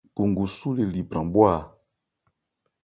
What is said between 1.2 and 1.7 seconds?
bhwá a.